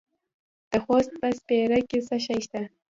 [0.69, 2.61] د خوست په سپیره کې څه شی شته؟